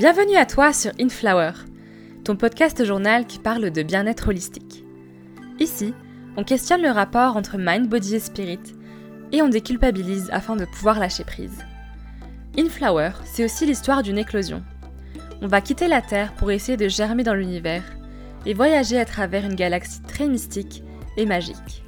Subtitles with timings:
[0.00, 1.52] Bienvenue à toi sur Inflower,
[2.24, 4.82] ton podcast journal qui parle de bien-être holistique.
[5.58, 5.92] Ici,
[6.38, 8.62] on questionne le rapport entre mind, body et spirit
[9.30, 11.58] et on déculpabilise afin de pouvoir lâcher prise.
[12.58, 14.62] Inflower, c'est aussi l'histoire d'une éclosion.
[15.42, 17.84] On va quitter la Terre pour essayer de germer dans l'univers
[18.46, 20.82] et voyager à travers une galaxie très mystique
[21.18, 21.84] et magique.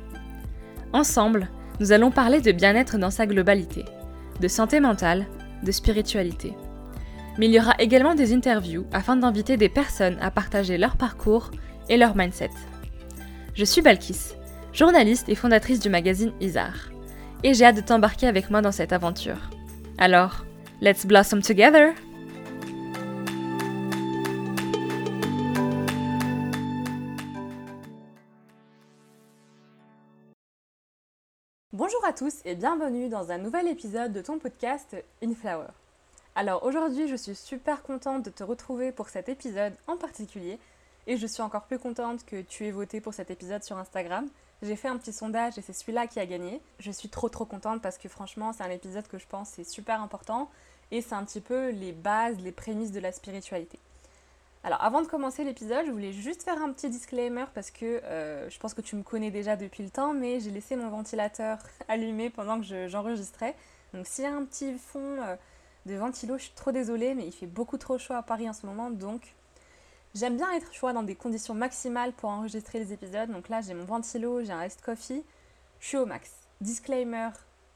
[0.93, 1.49] Ensemble,
[1.81, 3.87] nous allons parler de bien-être dans sa globalité,
[4.39, 5.25] de santé mentale,
[5.63, 6.53] de spiritualité.
[7.39, 11.51] Mais il y aura également des interviews afin d'inviter des personnes à partager leur parcours
[11.89, 12.51] et leur mindset.
[13.55, 14.35] Je suis Balkis,
[14.73, 16.91] journaliste et fondatrice du magazine Isar,
[17.43, 19.51] et j'ai hâte de t'embarquer avec moi dans cette aventure.
[19.99, 20.45] Alors,
[20.81, 21.93] let's blossom together!
[31.73, 35.69] Bonjour à tous et bienvenue dans un nouvel épisode de ton podcast Inflower.
[36.35, 40.59] Alors aujourd'hui, je suis super contente de te retrouver pour cet épisode en particulier
[41.07, 44.27] et je suis encore plus contente que tu aies voté pour cet épisode sur Instagram.
[44.63, 46.63] J'ai fait un petit sondage et c'est celui-là qui a gagné.
[46.79, 49.71] Je suis trop trop contente parce que franchement, c'est un épisode que je pense est
[49.71, 50.49] super important
[50.91, 53.79] et c'est un petit peu les bases, les prémices de la spiritualité.
[54.65, 58.49] Alors avant de commencer l'épisode, je voulais juste faire un petit disclaimer parce que euh,
[58.49, 61.59] je pense que tu me connais déjà depuis le temps, mais j'ai laissé mon ventilateur
[61.89, 63.55] allumé pendant que j'enregistrais.
[63.93, 65.21] Donc s'il y a un petit fond...
[65.21, 65.37] Euh,
[65.87, 66.39] de ventilo.
[66.39, 68.91] Je suis trop désolée, mais il fait beaucoup trop chaud à Paris en ce moment,
[68.91, 69.35] donc
[70.15, 73.31] j'aime bien être choix dans des conditions maximales pour enregistrer les épisodes.
[73.31, 75.25] Donc là, j'ai mon ventilo, j'ai un iced coffee,
[75.81, 76.31] je suis au max.
[76.61, 77.31] Disclaimer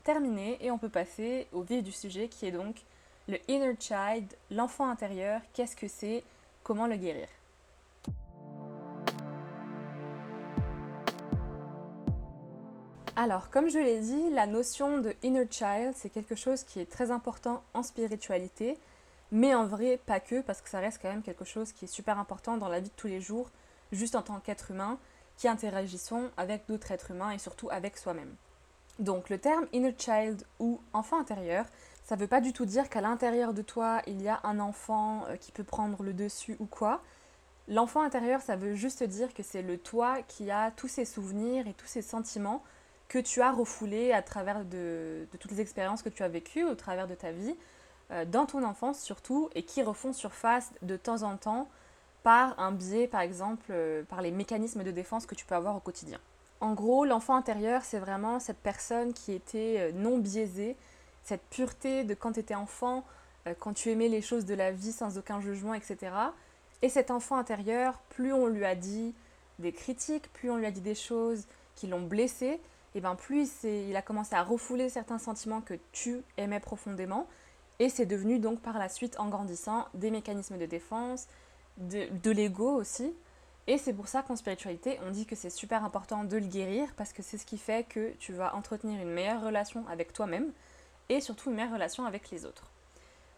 [0.05, 2.77] terminé et on peut passer au vif du sujet qui est donc
[3.29, 5.41] le inner child, l'enfant intérieur.
[5.53, 6.23] Qu'est-ce que c'est?
[6.63, 7.27] Comment le guérir?
[13.19, 16.91] Alors, comme je l'ai dit, la notion de inner child, c'est quelque chose qui est
[16.91, 18.79] très important en spiritualité,
[19.33, 21.89] mais en vrai, pas que, parce que ça reste quand même quelque chose qui est
[21.89, 23.49] super important dans la vie de tous les jours,
[23.91, 24.99] juste en tant qu'être humain,
[25.39, 28.35] qui interagissons avec d'autres êtres humains et surtout avec soi-même.
[28.99, 31.65] Donc, le terme inner child ou enfant intérieur,
[32.05, 34.61] ça ne veut pas du tout dire qu'à l'intérieur de toi, il y a un
[34.61, 37.01] enfant euh, qui peut prendre le dessus ou quoi.
[37.67, 41.67] L'enfant intérieur, ça veut juste dire que c'est le toi qui a tous ses souvenirs
[41.67, 42.63] et tous ses sentiments
[43.09, 46.75] que tu as refoulé à travers de, toutes les expériences que tu as vécues au
[46.75, 47.55] travers de ta vie,
[48.11, 51.69] euh, dans ton enfance surtout, et qui refont surface de temps en temps
[52.23, 55.77] par un biais, par exemple, euh, par les mécanismes de défense que tu peux avoir
[55.77, 56.19] au quotidien.
[56.61, 60.77] En gros, l'enfant intérieur, c'est vraiment cette personne qui était euh, non biaisée,
[61.23, 63.05] cette pureté de quand tu étais enfant,
[63.61, 66.13] quand tu aimais les choses de la vie sans aucun jugement, etc.
[66.83, 69.15] Et cet enfant intérieur, plus on lui a dit
[69.59, 72.61] des critiques, plus on lui a dit des choses qui l'ont blessé,
[72.95, 77.27] et ben plus il a commencé à refouler certains sentiments que tu aimais profondément.
[77.79, 81.27] Et c'est devenu donc par la suite, en grandissant, des mécanismes de défense,
[81.77, 83.13] de, de l'ego aussi.
[83.67, 86.89] Et c'est pour ça qu'en spiritualité, on dit que c'est super important de le guérir
[86.97, 90.53] parce que c'est ce qui fait que tu vas entretenir une meilleure relation avec toi-même
[91.09, 92.71] et surtout une meilleure relation avec les autres.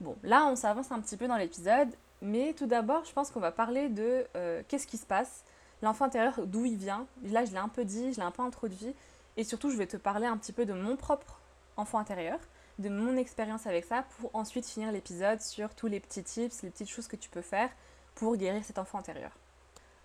[0.01, 1.89] Bon, là on s'avance un petit peu dans l'épisode,
[2.21, 5.45] mais tout d'abord, je pense qu'on va parler de euh, qu'est-ce qui se passe,
[5.83, 7.07] l'enfant intérieur, d'où il vient.
[7.25, 8.95] Là, je l'ai un peu dit, je l'ai un peu introduit,
[9.39, 11.39] et surtout, je vais te parler un petit peu de mon propre
[11.77, 12.41] enfant intérieur,
[12.81, 16.71] de mon expérience avec ça, pour ensuite finir l'épisode sur tous les petits tips, les
[16.71, 17.71] petites choses que tu peux faire
[18.17, 19.31] pour guérir cet enfant intérieur.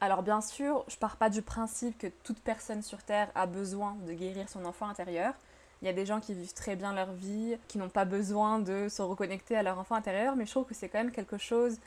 [0.01, 3.95] Alors bien sûr, je pars pas du principe que toute personne sur Terre a besoin
[4.05, 5.33] de guérir son enfant intérieur.
[5.81, 8.59] Il y a des gens qui vivent très bien leur vie, qui n'ont pas besoin
[8.59, 11.39] de se reconnecter à leur enfant intérieur, mais je trouve que c'est quand même quelque
[11.39, 11.79] chose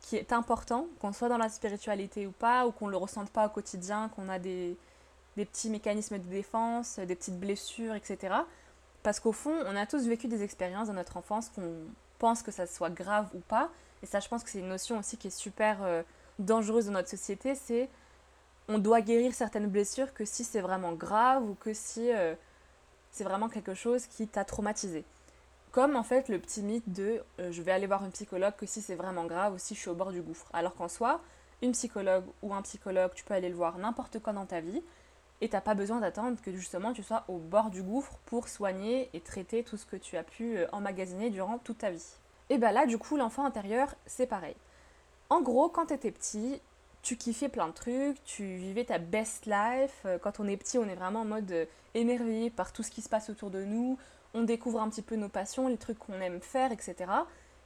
[0.00, 3.46] qui est important, qu'on soit dans la spiritualité ou pas, ou qu'on le ressente pas
[3.46, 4.76] au quotidien, qu'on a des,
[5.40, 8.34] des petits mécanismes de défense, des petites blessures, etc.
[9.02, 11.72] Parce qu'au fond, on a tous vécu des expériences dans notre enfance qu'on
[12.18, 13.70] pense que ça soit grave ou pas.
[14.02, 16.02] Et ça, je pense que c'est une notion aussi qui est super euh,
[16.38, 17.54] dangereuse dans notre société.
[17.54, 17.88] C'est
[18.68, 22.34] on doit guérir certaines blessures que si c'est vraiment grave ou que si euh,
[23.10, 25.04] c'est vraiment quelque chose qui t'a traumatisé.
[25.72, 28.66] Comme en fait le petit mythe de euh, je vais aller voir un psychologue que
[28.66, 30.48] si c'est vraiment grave ou si je suis au bord du gouffre.
[30.52, 31.22] Alors qu'en soi,
[31.62, 34.82] une psychologue ou un psychologue, tu peux aller le voir n'importe quand dans ta vie
[35.40, 39.08] et t'as pas besoin d'attendre que justement tu sois au bord du gouffre pour soigner
[39.14, 42.16] et traiter tout ce que tu as pu euh, emmagasiner durant toute ta vie.
[42.50, 44.56] Et bien là, du coup, l'enfant intérieur, c'est pareil.
[45.30, 46.60] En gros, quand tu étais petit,
[47.02, 50.02] tu kiffais plein de trucs, tu vivais ta best life.
[50.04, 51.64] Euh, quand on est petit, on est vraiment en mode euh,
[51.94, 53.98] émerveillé par tout ce qui se passe autour de nous.
[54.34, 57.10] On découvre un petit peu nos passions, les trucs qu'on aime faire, etc.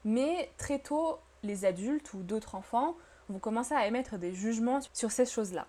[0.04, 2.94] Mais très tôt, les adultes ou d'autres enfants
[3.28, 5.66] vont commencer à émettre des jugements sur ces choses-là.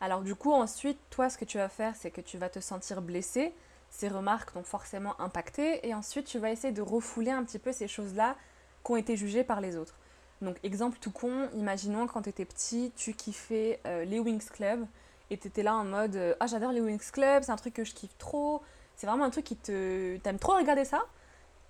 [0.00, 2.60] Alors du coup, ensuite, toi, ce que tu vas faire, c'est que tu vas te
[2.60, 3.52] sentir blessé.
[3.90, 5.86] Ces remarques t'ont forcément impacté.
[5.86, 8.36] Et ensuite, tu vas essayer de refouler un petit peu ces choses-là
[8.84, 9.94] qui ont été jugées par les autres.
[10.40, 14.86] Donc exemple tout con, imaginons quand tu étais petit, tu kiffais euh, les Wings Club
[15.30, 17.74] et tu étais là en mode euh, ah j'adore les Wings Club, c'est un truc
[17.74, 18.62] que je kiffe trop,
[18.94, 21.02] c'est vraiment un truc qui te t'aimes trop regarder ça.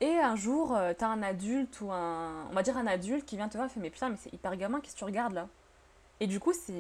[0.01, 3.25] Et un jour, euh, tu as un adulte ou un on va dire un adulte
[3.25, 5.05] qui vient te voir et fait mais putain mais c'est hyper gamin, qu'est-ce que tu
[5.05, 5.49] regardes là?
[6.20, 6.73] Et du coup, c'est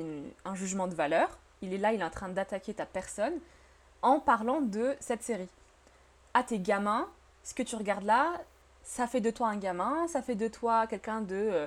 [0.44, 1.38] un jugement de valeur.
[1.62, 3.34] Il est là, il est en train d'attaquer ta personne
[4.02, 5.48] en parlant de cette série.
[6.34, 7.08] À tes gamins,
[7.42, 8.32] ce que tu regardes là,
[8.84, 11.66] ça fait de toi un gamin, ça fait de toi quelqu'un de euh,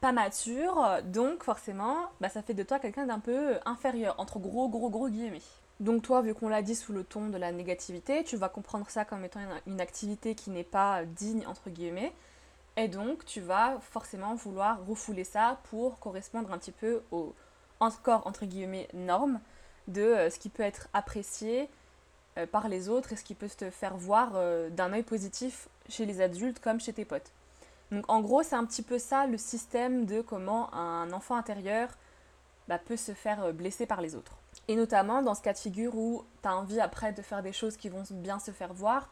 [0.00, 4.68] pas mature, donc forcément, bah, ça fait de toi quelqu'un d'un peu inférieur, entre gros,
[4.68, 5.42] gros, gros guillemets.
[5.80, 8.88] Donc toi, vu qu'on l'a dit sous le ton de la négativité, tu vas comprendre
[8.90, 12.12] ça comme étant une, activité qui n'est pas digne, entre guillemets,
[12.76, 17.34] et donc tu vas forcément vouloir refouler ça pour correspondre un petit peu au,
[17.80, 19.40] encore, entre guillemets, normes
[19.88, 21.68] de euh, ce qui peut être apprécié
[22.38, 24.32] euh, par les autres et ce qui peut te faire voir
[24.70, 27.32] d'un œil positif chez les adultes comme chez tes potes.
[27.90, 31.88] Donc en gros, c'est un petit peu ça le système de comment un enfant intérieur
[32.68, 34.36] bah, peut se faire euh, blesser par les autres.
[34.68, 37.52] Et notamment dans ce cas de figure où tu as envie après de faire des
[37.52, 39.10] choses qui vont bien se faire voir,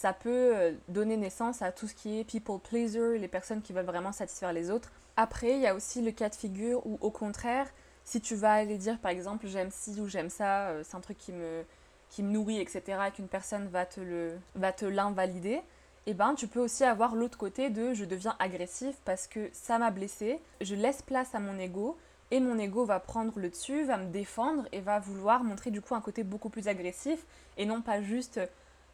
[0.00, 3.74] ça peut euh, donner naissance à tout ce qui est people pleaser, les personnes qui
[3.74, 4.90] veulent vraiment satisfaire les autres.
[5.18, 7.66] Après, il y a aussi le cas de figure où au contraire,
[8.02, 11.00] si tu vas aller dire par exemple j'aime ci ou j'aime ça, euh, c'est un
[11.00, 11.64] truc qui me,
[12.08, 15.60] qui me nourrit, etc., et qu'une personne va te l'invalider,
[16.06, 19.50] et eh ben tu peux aussi avoir l'autre côté de je deviens agressif parce que
[19.52, 21.98] ça m'a blessé, je laisse place à mon ego
[22.30, 25.82] et mon ego va prendre le dessus, va me défendre et va vouloir montrer du
[25.82, 27.26] coup un côté beaucoup plus agressif
[27.58, 28.40] et non pas juste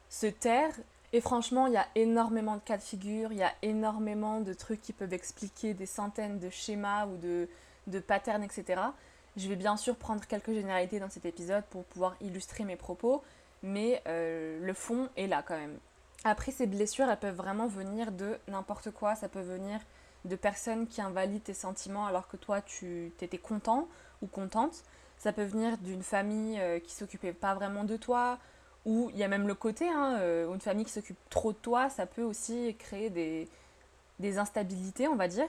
[0.09, 0.73] se taire.
[1.13, 4.53] Et franchement, il y a énormément de cas de figure, il y a énormément de
[4.53, 7.49] trucs qui peuvent expliquer des centaines de schémas ou de,
[7.87, 8.81] de patterns, etc.
[9.37, 13.23] Je vais bien sûr prendre quelques généralités dans cet épisode pour pouvoir illustrer mes propos,
[13.63, 15.79] mais euh, le fond est là quand même.
[16.25, 19.15] Après, ces blessures, elles peuvent vraiment venir de n'importe quoi.
[19.15, 19.79] Ça peut venir
[20.25, 23.87] de personnes qui invalident tes sentiments alors que toi, tu étais content
[24.23, 24.83] ou contente.
[25.19, 28.39] Ça peut venir d'une famille euh, qui s'occupait pas vraiment de toi.
[28.87, 31.59] Ou il y a même le côté, hein, euh, une famille qui s'occupe trop de
[31.59, 33.49] toi, ça peut aussi créer des,
[34.21, 35.49] des instabilités, on va dire.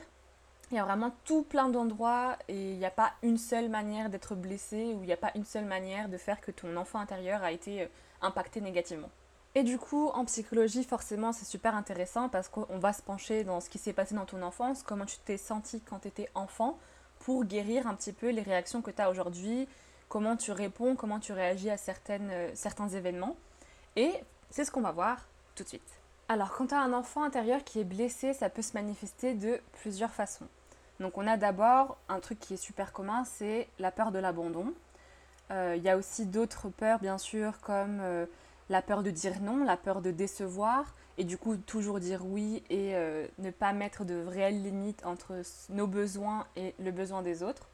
[0.71, 4.09] Il y a vraiment tout plein d'endroits et il n'y a pas une seule manière
[4.09, 6.99] d'être blessé ou il n'y a pas une seule manière de faire que ton enfant
[6.99, 7.87] intérieur a été euh,
[8.21, 9.09] impacté négativement.
[9.55, 13.59] Et du coup, en psychologie, forcément, c'est super intéressant parce qu'on va se pencher dans
[13.59, 16.77] ce qui s'est passé dans ton enfance, comment tu t'es senti quand tu étais enfant,
[17.19, 19.67] pour guérir un petit peu les réactions que tu as aujourd'hui,
[20.09, 23.35] comment tu réponds, comment tu réagis à certaines, euh, certains événements.
[23.95, 24.11] Et
[24.49, 25.99] c'est ce qu'on va voir tout de suite.
[26.29, 29.59] Alors, quand tu as un enfant intérieur qui est blessé, ça peut se manifester de
[29.81, 30.47] plusieurs façons.
[30.99, 34.73] Donc, on a d'abord un truc qui est super commun, c'est la peur de l'abandon.
[35.51, 38.25] Euh, il y a aussi d'autres peurs, bien sûr, comme euh,
[38.69, 42.63] la peur de dire non, la peur de décevoir, et du coup toujours dire oui
[42.69, 42.93] et
[43.39, 47.69] ne pas mettre de réelles limites entre nos besoins et le besoin des autres,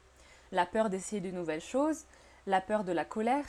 [0.50, 2.06] la peur d'essayer de nouvelles choses,
[2.46, 3.44] la peur de la colère,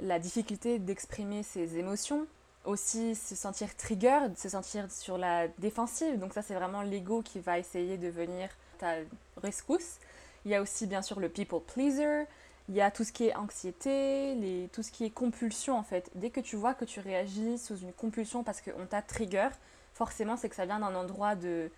[0.00, 2.26] la difficulté d'exprimer ses émotions,
[2.64, 7.40] aussi se sentir trigger, se sentir sur la défensive, donc ça c'est vraiment l'ego qui
[7.40, 8.48] va essayer de venir
[8.78, 8.96] ta
[9.42, 9.98] rescousse.
[10.44, 12.24] Il y a aussi bien sûr le people pleaser,
[12.68, 16.10] il y a tout ce qui est anxiété, tout ce qui est compulsion en fait.
[16.14, 19.48] Dès que tu vois que tu réagis sous une compulsion parce qu'on t'a trigger,
[19.94, 21.70] forcément c'est que ça vient d'un endroit de,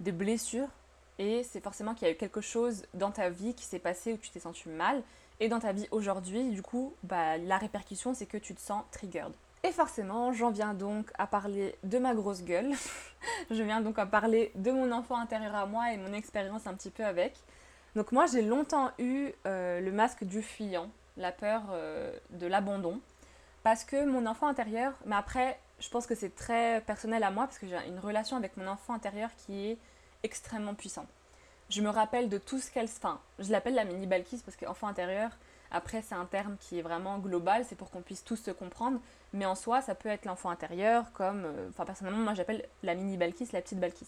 [0.00, 0.68] de blessure
[1.18, 4.12] et c'est forcément qu'il y a eu quelque chose dans ta vie qui s'est passé
[4.12, 5.02] où tu t'es senti mal
[5.40, 8.84] et dans ta vie aujourd'hui, du coup, bah, la répercussion c'est que tu te sens
[8.90, 9.32] triggered.
[9.64, 12.72] Et forcément, j'en viens donc à parler de ma grosse gueule.
[13.50, 16.74] je viens donc à parler de mon enfant intérieur à moi et mon expérience un
[16.74, 17.34] petit peu avec.
[17.96, 23.00] Donc moi j'ai longtemps eu euh, le masque du fuyant, la peur euh, de l'abandon,
[23.62, 27.46] parce que mon enfant intérieur, mais après je pense que c'est très personnel à moi,
[27.46, 29.78] parce que j'ai une relation avec mon enfant intérieur qui est
[30.22, 31.08] extrêmement puissante.
[31.68, 32.86] Je me rappelle de tout ce qu'elle...
[32.86, 35.30] Enfin, je l'appelle la mini Balkis parce qu'enfant intérieur,
[35.70, 39.00] après c'est un terme qui est vraiment global, c'est pour qu'on puisse tous se comprendre,
[39.32, 41.44] mais en soi ça peut être l'enfant intérieur comme...
[41.44, 44.06] Euh, enfin personnellement moi j'appelle la mini Balkis la petite Balkis.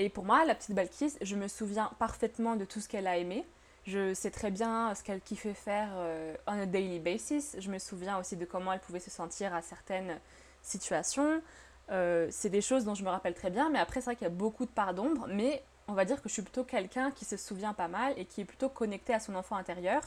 [0.00, 3.18] Et pour moi, la petite Balkis, je me souviens parfaitement de tout ce qu'elle a
[3.18, 3.46] aimé.
[3.84, 7.54] Je sais très bien ce qu'elle kiffait faire euh, on a daily basis.
[7.58, 10.18] Je me souviens aussi de comment elle pouvait se sentir à certaines
[10.62, 11.42] situations.
[11.90, 14.24] Euh, c'est des choses dont je me rappelle très bien, mais après, c'est vrai qu'il
[14.24, 15.26] y a beaucoup de parts d'ombre.
[15.28, 18.24] Mais on va dire que je suis plutôt quelqu'un qui se souvient pas mal et
[18.24, 20.02] qui est plutôt connecté à son enfant intérieur.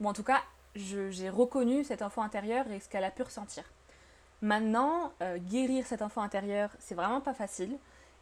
[0.00, 0.40] Ou en tout cas,
[0.74, 3.64] j'ai reconnu cet enfant intérieur et ce qu'elle a pu ressentir.
[4.40, 7.76] Maintenant, euh, guérir cet enfant intérieur, c'est vraiment pas facile.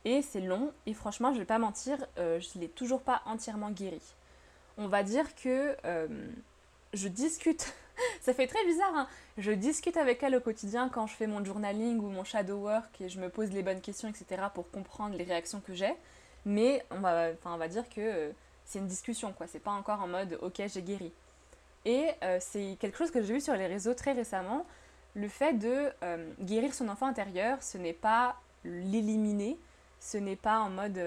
[0.05, 3.23] Et c'est long, et franchement, je vais pas mentir, euh, je ne l'ai toujours pas
[3.25, 4.03] entièrement guéri.
[4.77, 6.09] On va dire que euh,
[6.93, 7.73] je discute,
[8.21, 9.07] ça fait très bizarre, hein
[9.39, 13.01] je discute avec elle au quotidien quand je fais mon journaling ou mon shadow work
[13.01, 14.43] et je me pose les bonnes questions, etc.
[14.53, 15.95] pour comprendre les réactions que j'ai.
[16.45, 18.31] Mais on va, on va dire que euh,
[18.65, 19.47] c'est une discussion, quoi.
[19.47, 21.13] C'est pas encore en mode ok, j'ai guéri.
[21.85, 24.67] Et euh, c'est quelque chose que j'ai vu sur les réseaux très récemment.
[25.15, 29.59] Le fait de euh, guérir son enfant intérieur, ce n'est pas l'éliminer,
[30.01, 31.01] ce n'est pas en mode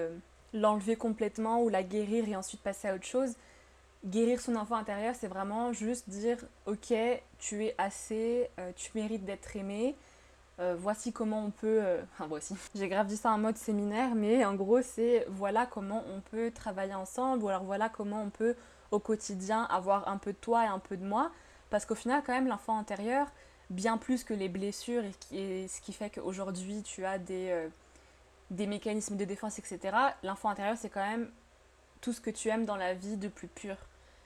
[0.52, 3.34] l'enlever complètement ou la guérir et ensuite passer à autre chose.
[4.04, 6.94] Guérir son enfant intérieur, c'est vraiment juste dire ok,
[7.38, 9.96] tu es assez, tu mérites d'être aimé,
[10.58, 11.80] euh, voici comment on peut.
[11.82, 12.54] Euh, enfin, voici.
[12.74, 16.50] J'ai grave dit ça en mode séminaire, mais en gros, c'est voilà comment on peut
[16.50, 18.54] travailler ensemble, ou alors voilà comment on peut
[18.90, 21.30] au quotidien avoir un peu de toi et un peu de moi.
[21.70, 23.26] Parce qu'au final, quand même, l'enfant intérieur,
[23.70, 27.68] bien plus que les blessures et, ce qui fait qu'aujourd'hui tu as des, euh,
[28.50, 31.30] des mécanismes de défense, etc., l'enfant intérieur, c'est quand même
[32.00, 33.76] tout ce que tu aimes dans la vie de plus pur.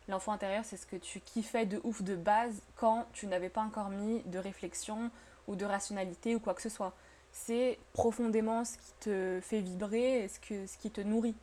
[0.08, 3.62] L'enfant intérieur, c'est ce que tu kiffais de ouf de base quand tu n'avais pas
[3.62, 5.10] encore mis de réflexion,
[5.50, 6.94] ou de rationalité ou quoi que ce soit.
[7.32, 11.34] C'est profondément ce qui te fait vibrer ce, que, ce qui te nourrit.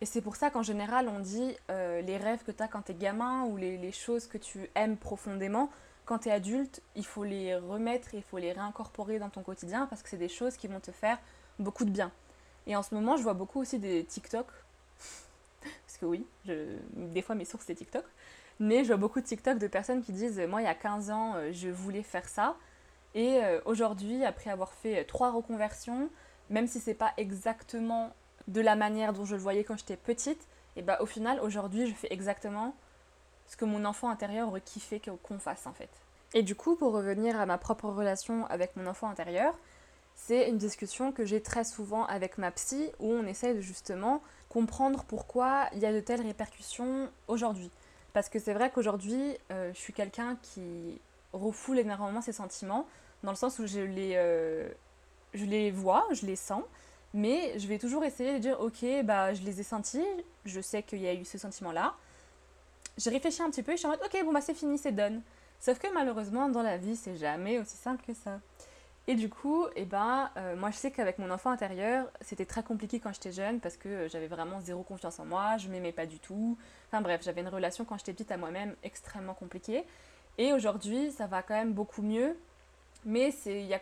[0.00, 2.82] Et c'est pour ça qu'en général, on dit euh, les rêves que tu as quand
[2.82, 5.70] tu es gamin ou les, les, choses que tu aimes profondément,
[6.06, 9.86] quand tu es adulte, il faut les remettre, il faut les réincorporer dans ton quotidien
[9.86, 11.18] parce que c'est des choses qui vont te faire
[11.58, 12.10] beaucoup de bien.
[12.66, 14.46] Et en ce moment, je vois beaucoup aussi des TikTok.
[15.60, 18.04] parce que oui, je, des fois mes sources c'est TikTok.
[18.58, 21.10] Mais je vois beaucoup de TikTok de personnes qui disent Moi, il y a 15
[21.10, 22.56] ans, euh, je voulais faire ça.
[23.14, 26.10] Et euh, aujourd'hui, après avoir fait euh, trois reconversions,
[26.48, 28.12] même si c'est pas exactement
[28.48, 31.88] de la manière dont je le voyais quand j'étais petite, et bah au final, aujourd'hui,
[31.88, 32.74] je fais exactement
[33.48, 35.90] ce que mon enfant intérieur aurait kiffé qu'on fasse en fait.
[36.34, 39.54] Et du coup, pour revenir à ma propre relation avec mon enfant intérieur,
[40.14, 44.22] c'est une discussion que j'ai très souvent avec ma psy où on essaie de justement
[44.48, 47.70] comprendre pourquoi il y a de telles répercussions aujourd'hui.
[48.12, 51.00] Parce que c'est vrai qu'aujourd'hui, euh, je suis quelqu'un qui
[51.32, 52.86] refoule énormément ses sentiments,
[53.22, 54.68] dans le sens où je les, euh,
[55.34, 56.62] je les vois, je les sens,
[57.12, 60.06] mais je vais toujours essayer de dire ok, bah je les ai sentis,
[60.44, 61.94] je sais qu'il y a eu ce sentiment-là.
[62.98, 64.78] J'ai réfléchi un petit peu et je suis en mode ok, bon bah c'est fini,
[64.78, 65.22] c'est done.
[65.58, 68.40] Sauf que malheureusement, dans la vie, c'est jamais aussi simple que ça.
[69.06, 72.62] Et du coup, eh ben, euh, moi je sais qu'avec mon enfant intérieur, c'était très
[72.62, 76.06] compliqué quand j'étais jeune parce que j'avais vraiment zéro confiance en moi, je m'aimais pas
[76.06, 76.56] du tout.
[76.88, 79.84] Enfin bref, j'avais une relation quand j'étais petite à moi-même extrêmement compliquée.
[80.40, 82.34] Et aujourd'hui, ça va quand même beaucoup mieux.
[83.04, 83.78] Mais il y a,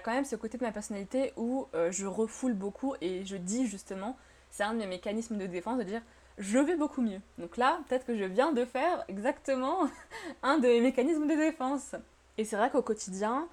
[0.00, 3.66] quand même ce côté de ma personnalité où euh, je refoule beaucoup et je dis
[3.66, 4.16] justement,
[4.50, 6.02] c'est un de mes mécanismes de défense de dire
[6.36, 7.20] je vais beaucoup mieux.
[7.38, 9.88] Donc là, peut-être que je viens de faire exactement
[10.42, 11.94] un de mes mécanismes de défense.
[12.36, 13.48] Et c'est vrai qu'au quotidien,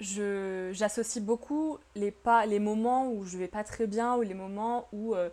[0.00, 5.28] j'associe beaucoup les moments où je vais pas très bien ou les moments où, euh,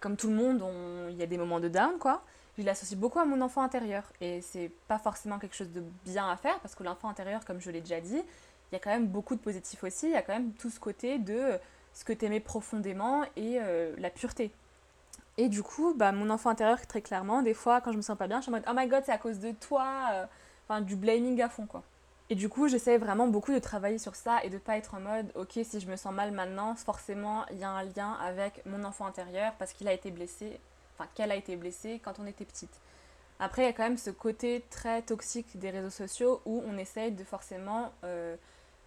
[0.00, 0.64] comme tout le monde,
[1.10, 2.24] il y a des moments de down, quoi
[2.60, 4.04] je l'associe beaucoup à mon enfant intérieur.
[4.20, 7.60] Et c'est pas forcément quelque chose de bien à faire parce que l'enfant intérieur, comme
[7.60, 8.22] je l'ai déjà dit,
[8.70, 10.06] il y a quand même beaucoup de positifs aussi.
[10.06, 11.58] Il y a quand même tout ce côté de
[11.92, 14.52] ce que tu aimais profondément et euh, la pureté.
[15.36, 18.16] Et du coup, bah, mon enfant intérieur, très clairement, des fois, quand je me sens
[18.16, 19.86] pas bien, je suis en mode Oh my god, c'est à cause de toi.
[20.12, 20.26] Euh,
[20.68, 21.82] enfin, du blaming à fond, quoi.
[22.28, 25.00] Et du coup, j'essaie vraiment beaucoup de travailler sur ça et de pas être en
[25.00, 28.64] mode Ok, si je me sens mal maintenant, forcément, il y a un lien avec
[28.66, 30.60] mon enfant intérieur parce qu'il a été blessé
[31.06, 32.80] qu'elle a été blessée quand on était petite.
[33.38, 36.76] Après, il y a quand même ce côté très toxique des réseaux sociaux où on
[36.76, 38.36] essaye de forcément euh,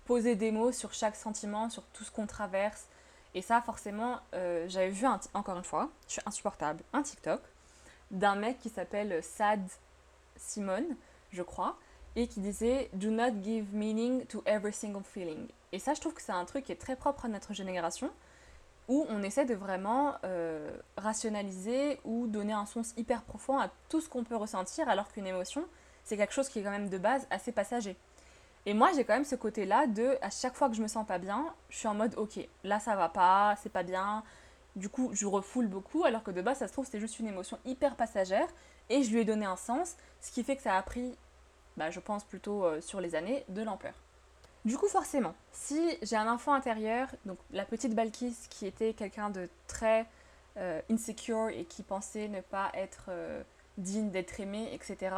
[0.05, 2.86] poser des mots sur chaque sentiment, sur tout ce qu'on traverse.
[3.34, 7.41] Et ça, forcément, euh, j'avais vu, encore une fois, je suis insupportable, un TikTok
[8.12, 9.62] d'un mec qui s'appelle Sad
[10.38, 10.86] Simon,
[11.32, 11.77] je crois,
[12.15, 15.48] et qui disait Do not give meaning to every single feeling.
[15.72, 18.12] Et ça, je trouve que c'est un truc qui est très propre à notre génération
[18.88, 24.02] où on essaie de vraiment euh, rationaliser ou donner un sens hyper profond à tout
[24.02, 25.66] ce qu'on peut ressentir, alors qu'une émotion,
[26.04, 27.96] c'est quelque chose qui est quand même de base assez passager.
[28.66, 31.06] Et moi, j'ai quand même ce côté-là de, à chaque fois que je me sens
[31.06, 34.24] pas bien, je suis en mode, ok, là ça va pas, c'est pas bien.
[34.75, 37.28] Du coup, je refoule beaucoup, alors que de base, ça se trouve, c'est juste une
[37.28, 38.48] émotion hyper passagère,
[38.90, 41.16] et je lui ai donné un sens, ce qui fait que ça a pris,
[41.78, 43.94] bah, je pense plutôt euh, sur les années, de l'ampleur.
[44.65, 49.29] Du coup, forcément, si j'ai un enfant intérieur, donc la petite Balkis qui était quelqu'un
[49.29, 50.05] de très
[50.58, 53.43] euh, insecure et qui pensait ne pas être euh,
[53.77, 55.15] digne d'être aimé, etc.,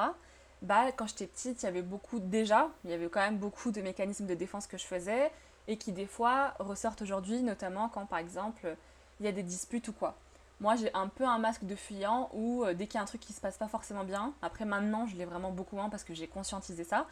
[0.63, 3.71] bah, quand j'étais petite, il y avait beaucoup, déjà, il y avait quand même beaucoup
[3.71, 5.31] de mécanismes de défense que je faisais
[5.67, 8.75] et qui des fois ressortent aujourd'hui, notamment quand par exemple
[9.19, 10.15] il y a des disputes ou quoi.
[10.59, 13.05] Moi j'ai un peu un masque de fuyant où euh, dès qu'il y a un
[13.05, 16.03] truc qui se passe pas forcément bien, après maintenant je l'ai vraiment beaucoup moins parce
[16.03, 17.05] que j'ai conscientisé ça,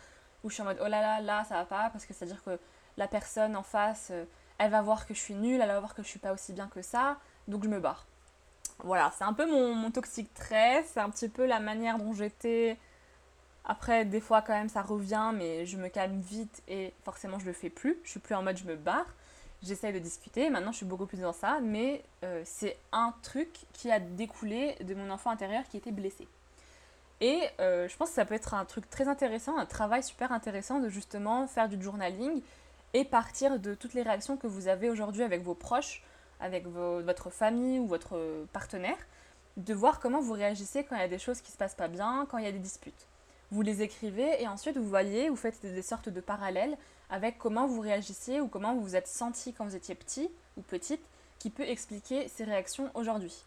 [0.44, 2.44] où je suis en mode oh là là, là ça va pas, parce que c'est-à-dire
[2.44, 2.60] que
[2.98, 4.26] la personne en face, euh,
[4.58, 6.54] elle va voir que je suis nulle, elle va voir que je suis pas aussi
[6.54, 8.06] bien que ça, donc je me barre.
[8.80, 12.14] Voilà, c'est un peu mon, mon toxique trait, c'est un petit peu la manière dont
[12.14, 12.78] j'étais.
[13.66, 17.46] Après, des fois, quand même, ça revient, mais je me calme vite et forcément, je
[17.46, 17.98] le fais plus.
[18.04, 19.06] Je suis plus en mode je me barre.
[19.62, 20.50] j'essaye de discuter.
[20.50, 24.76] Maintenant, je suis beaucoup plus dans ça, mais euh, c'est un truc qui a découlé
[24.82, 26.28] de mon enfant intérieur qui était blessé.
[27.24, 30.34] Et euh, je pense que ça peut être un truc très intéressant, un travail super
[30.34, 32.42] intéressant de justement faire du journaling
[32.94, 36.04] et partir de toutes les réactions que vous avez aujourd'hui avec vos proches,
[36.42, 38.20] avec votre famille ou votre
[38.52, 38.98] partenaire,
[39.56, 41.76] de voir comment vous réagissez quand il y a des choses qui ne se passent
[41.76, 43.08] pas bien, quand il y a des disputes.
[43.52, 46.78] Vous les écrivez et ensuite vous voyez, vous faites des sortes de parallèles
[47.10, 50.62] avec comment vous réagissiez ou comment vous vous êtes senti quand vous étiez petit ou
[50.62, 51.06] petite,
[51.40, 53.46] qui peut expliquer ces réactions aujourd'hui.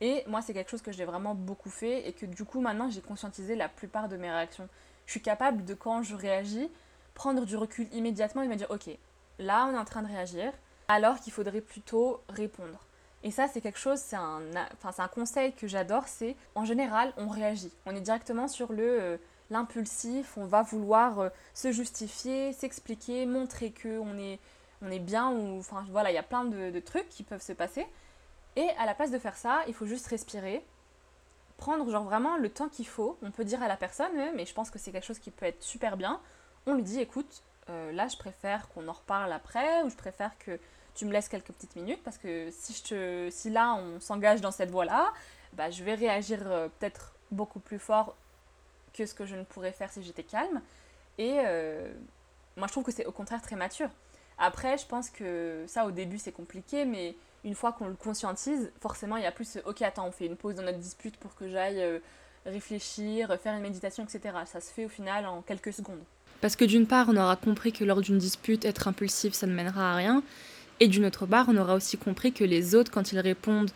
[0.00, 2.88] Et moi, c'est quelque chose que j'ai vraiment beaucoup fait et que du coup, maintenant,
[2.88, 4.68] j'ai conscientisé la plupart de mes réactions.
[5.06, 6.70] Je suis capable de, quand je réagis,
[7.14, 8.90] prendre du recul immédiatement et me dire, ok,
[9.38, 10.52] là, on est en train de réagir,
[10.86, 12.78] alors qu'il faudrait plutôt répondre.
[13.24, 14.40] Et ça, c'est quelque chose, c'est un,
[14.74, 17.72] enfin, un conseil que j'adore, c'est en général, on réagit.
[17.84, 19.16] On est directement sur le euh,
[19.50, 24.38] l'impulsif, on va vouloir euh, se justifier, s'expliquer, montrer que on est,
[24.82, 27.52] on est bien, ou enfin voilà, il y a plein de, trucs qui peuvent se
[27.52, 27.86] passer.
[28.58, 30.64] Et à la place de faire ça, il faut juste respirer,
[31.58, 33.16] prendre genre vraiment le temps qu'il faut.
[33.22, 35.46] On peut dire à la personne, mais je pense que c'est quelque chose qui peut
[35.46, 36.20] être super bien.
[36.66, 40.36] On lui dit, écoute, euh, là je préfère qu'on en reparle après, ou je préfère
[40.40, 40.58] que
[40.96, 44.40] tu me laisses quelques petites minutes, parce que si, je te, si là on s'engage
[44.40, 45.12] dans cette voie-là,
[45.52, 48.16] bah, je vais réagir euh, peut-être beaucoup plus fort
[48.92, 50.60] que ce que je ne pourrais faire si j'étais calme.
[51.16, 51.92] Et euh,
[52.56, 53.90] moi, je trouve que c'est au contraire très mature.
[54.36, 57.14] Après, je pense que ça, au début, c'est compliqué, mais
[57.48, 60.36] une fois qu'on le conscientise, forcément, il y a plus ok, attends, on fait une
[60.36, 61.98] pause dans notre dispute pour que j'aille euh,
[62.44, 64.36] réfléchir, faire une méditation, etc.
[64.44, 66.02] Ça se fait au final en quelques secondes.
[66.42, 69.54] Parce que d'une part, on aura compris que lors d'une dispute, être impulsif, ça ne
[69.54, 70.22] mènera à rien.
[70.78, 73.70] Et d'une autre part, on aura aussi compris que les autres, quand ils répondent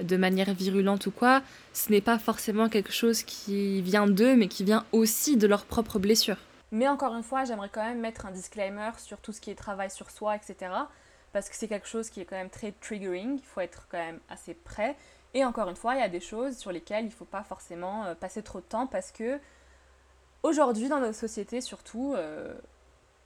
[0.00, 1.42] de manière virulente ou quoi,
[1.74, 5.66] ce n'est pas forcément quelque chose qui vient d'eux, mais qui vient aussi de leurs
[5.66, 6.38] propres blessures.
[6.72, 9.54] Mais encore une fois, j'aimerais quand même mettre un disclaimer sur tout ce qui est
[9.54, 10.72] travail sur soi, etc.
[11.32, 13.98] Parce que c'est quelque chose qui est quand même très triggering, il faut être quand
[13.98, 14.96] même assez prêt.
[15.32, 17.44] Et encore une fois, il y a des choses sur lesquelles il ne faut pas
[17.44, 19.38] forcément euh, passer trop de temps parce que
[20.42, 22.54] aujourd'hui, dans notre société surtout, euh,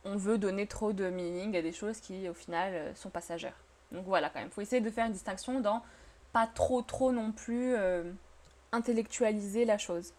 [0.04, 3.56] on veut donner trop de meaning à des choses qui au final euh, sont passagères.
[3.90, 5.82] Donc voilà quand même, il faut essayer de faire une distinction dans
[6.32, 7.76] pas trop trop non plus
[8.72, 10.12] intellectualiser la chose.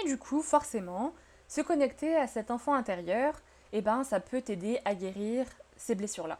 [0.00, 1.12] Et du coup, forcément,
[1.48, 3.34] se connecter à cet enfant intérieur,
[3.72, 6.38] eh ben, ça peut t'aider à guérir ces blessures-là.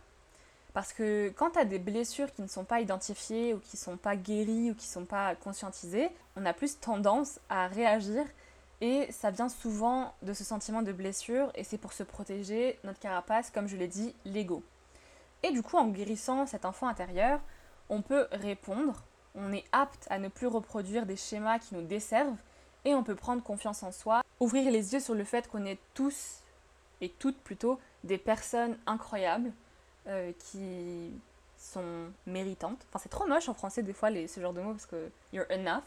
[0.73, 3.81] Parce que quand tu as des blessures qui ne sont pas identifiées ou qui ne
[3.81, 8.25] sont pas guéries ou qui ne sont pas conscientisées, on a plus tendance à réagir
[8.81, 12.99] et ça vient souvent de ce sentiment de blessure et c'est pour se protéger notre
[12.99, 14.63] carapace, comme je l'ai dit, l'ego.
[15.43, 17.41] Et du coup, en guérissant cet enfant intérieur,
[17.89, 19.03] on peut répondre
[19.35, 22.43] on est apte à ne plus reproduire des schémas qui nous desservent
[22.85, 25.79] et on peut prendre confiance en soi, ouvrir les yeux sur le fait qu'on est
[25.95, 26.41] tous
[27.01, 29.53] et toutes plutôt des personnes incroyables
[30.11, 31.13] euh, qui
[31.57, 32.85] sont méritantes.
[32.89, 35.47] Enfin, c'est trop moche en français des fois ce genre de mots parce que you're
[35.51, 35.85] enough,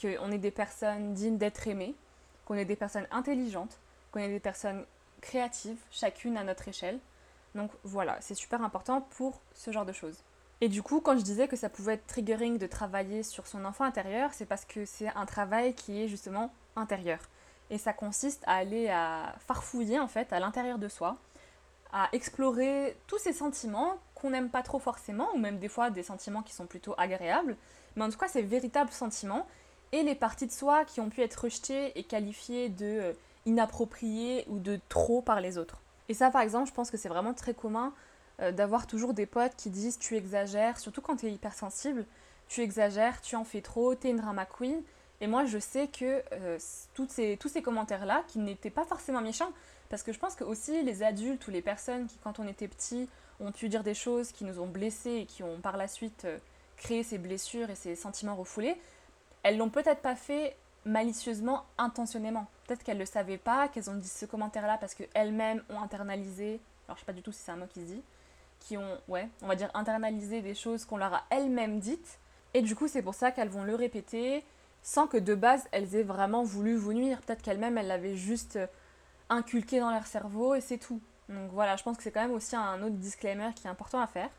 [0.00, 1.94] qu'on est des personnes dignes d'être aimées,
[2.44, 3.78] qu'on est des personnes intelligentes,
[4.12, 4.84] qu'on est des personnes
[5.20, 6.98] créatives, chacune à notre échelle.
[7.54, 10.18] Donc voilà, c'est super important pour ce genre de choses.
[10.60, 13.64] Et du coup, quand je disais que ça pouvait être triggering de travailler sur son
[13.64, 17.18] enfant intérieur, c'est parce que c'est un travail qui est justement intérieur.
[17.70, 21.16] Et ça consiste à aller à farfouiller en fait à l'intérieur de soi,
[21.92, 26.02] à explorer tous ces sentiments qu'on n'aime pas trop forcément, ou même des fois des
[26.02, 27.56] sentiments qui sont plutôt agréables,
[27.96, 29.46] mais en tout cas ces véritables sentiments,
[29.92, 33.12] et les parties de soi qui ont pu être rejetées et qualifiées de euh,
[33.46, 35.80] inappropriées ou de trop par les autres.
[36.08, 37.92] Et ça par exemple, je pense que c'est vraiment très commun
[38.40, 42.06] euh, d'avoir toujours des potes qui disent tu exagères, surtout quand tu es hypersensible,
[42.48, 44.82] tu exagères, tu en fais trop, tu es une drama queen.
[45.20, 49.52] Et moi, je sais que euh, ces, tous ces commentaires-là, qui n'étaient pas forcément méchants,
[49.90, 52.68] parce que je pense que aussi les adultes ou les personnes qui, quand on était
[52.68, 53.08] petit,
[53.40, 56.24] ont pu dire des choses qui nous ont blessés et qui ont par la suite
[56.24, 56.38] euh,
[56.76, 58.76] créé ces blessures et ces sentiments refoulés,
[59.42, 62.46] elles l'ont peut-être pas fait malicieusement, intentionnellement.
[62.66, 66.60] Peut-être qu'elles ne le savaient pas, qu'elles ont dit ce commentaire-là parce qu'elles-mêmes ont internalisé,
[66.86, 68.02] alors je sais pas du tout si c'est un mot qui se dit,
[68.60, 72.18] qui ont, ouais, on va dire, internalisé des choses qu'on leur a elles-mêmes dites.
[72.54, 74.44] Et du coup, c'est pour ça qu'elles vont le répéter
[74.82, 77.20] sans que de base elles aient vraiment voulu vous nuire.
[77.22, 78.58] Peut-être qu'elles-mêmes, elles l'avaient juste
[79.30, 81.00] inculqué dans leur cerveau et c'est tout.
[81.28, 84.00] Donc voilà, je pense que c'est quand même aussi un autre disclaimer qui est important
[84.00, 84.30] à faire.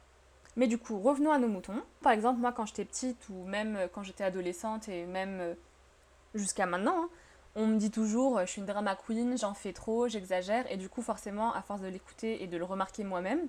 [0.57, 1.81] Mais du coup, revenons à nos moutons.
[2.01, 5.53] Par exemple, moi, quand j'étais petite ou même quand j'étais adolescente et même euh,
[6.35, 7.09] jusqu'à maintenant, hein,
[7.55, 10.69] on me dit toujours je suis une drama queen, j'en fais trop, j'exagère.
[10.71, 13.47] Et du coup, forcément, à force de l'écouter et de le remarquer moi-même,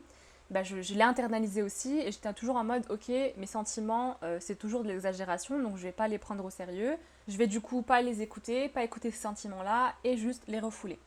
[0.52, 4.57] bah, je, l'ai internalisé aussi et j'étais toujours en mode ok mes sentiments euh, c'est
[4.57, 7.81] toujours de l'exagération donc je vais pas les prendre au sérieux je vais du coup
[7.81, 10.98] pas les écouter pas écouter ces sentiments là et juste les refouler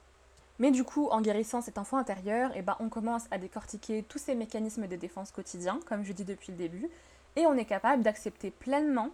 [0.60, 4.20] Mais du coup, en guérissant cet enfant intérieur, eh ben, on commence à décortiquer tous
[4.20, 6.90] ces mécanismes de défense quotidiens, comme je dis depuis le début,
[7.36, 9.10] et on est capable d'accepter pleinement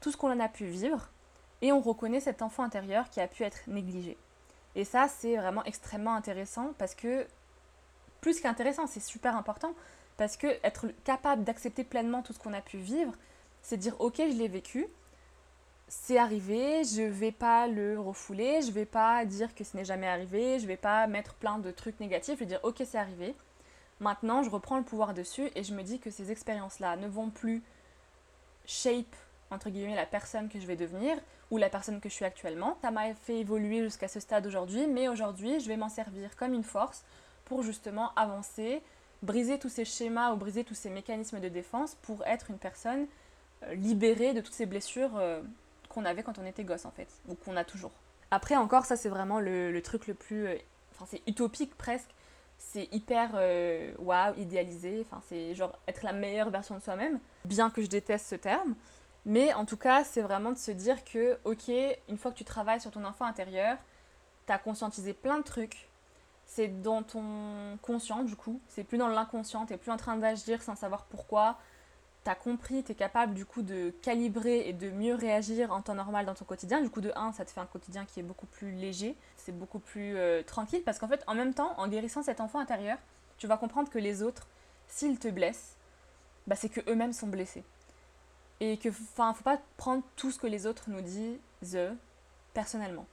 [0.00, 1.10] tout ce qu'on en a pu vivre,
[1.62, 4.16] et on reconnaît cet enfant intérieur qui a pu être négligé.
[4.74, 7.26] Et ça, c'est vraiment extrêmement intéressant parce que,
[8.20, 9.72] plus qu'intéressant, c'est super important,
[10.16, 13.12] parce que être capable d'accepter pleinement tout ce qu'on a pu vivre,
[13.62, 14.86] c'est dire ok, je l'ai vécu,
[15.88, 20.08] c'est arrivé, je vais pas le refouler, je vais pas dire que ce n'est jamais
[20.08, 23.34] arrivé, je vais pas mettre plein de trucs négatifs, je vais dire ok, c'est arrivé.
[24.00, 27.30] Maintenant, je reprends le pouvoir dessus et je me dis que ces expériences-là ne vont
[27.30, 27.62] plus
[28.66, 29.14] shape
[29.50, 31.16] entre guillemets la personne que je vais devenir
[31.50, 32.76] ou la personne que je suis actuellement.
[32.82, 36.52] Ça m'a fait évoluer jusqu'à ce stade aujourd'hui, mais aujourd'hui, je vais m'en servir comme
[36.52, 37.04] une force
[37.44, 38.82] pour justement avancer,
[39.22, 43.06] briser tous ces schémas ou briser tous ces mécanismes de défense pour être une personne
[43.62, 45.40] euh, libérée de toutes ces blessures euh,
[45.96, 47.92] qu'on avait quand on était gosse en fait, ou qu'on a toujours.
[48.30, 50.46] Après encore, ça c'est vraiment le, truc le plus...
[50.46, 50.56] Euh,
[50.94, 52.10] enfin c'est utopique presque,
[52.58, 57.70] c'est hyper euh, waouh, idéalisé, enfin c'est genre être la meilleure version de soi-même, bien
[57.70, 58.74] que je déteste ce terme.
[59.24, 61.68] Mais en tout cas, c'est vraiment de se dire que, ok,
[62.08, 63.76] une fois que tu travailles sur ton enfant intérieur,
[64.46, 65.88] tu as conscientisé plein de trucs,
[66.44, 70.62] c'est dans ton conscient du coup, c'est plus dans l'inconscient, t'es plus en train d'agir
[70.62, 71.58] sans savoir pourquoi,
[72.34, 75.94] tu compris, tu es capable du coup de calibrer et de mieux réagir en temps
[75.94, 76.80] normal dans ton quotidien.
[76.80, 79.56] Du coup, de 1, ça te fait un quotidien qui est beaucoup plus léger, c'est
[79.56, 82.98] beaucoup plus euh, tranquille parce qu'en fait, en même temps, en guérissant cet enfant intérieur,
[83.38, 84.48] tu vas comprendre que les autres,
[84.88, 85.76] s'ils te blessent,
[86.46, 87.64] bah, c'est que eux-mêmes sont blessés.
[88.60, 91.78] Et que, enfin, faut pas prendre tout ce que les autres nous disent
[92.54, 93.06] personnellement.